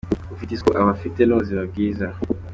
[0.33, 2.07] Ufite isuku aba afite n’ubuzima bwiza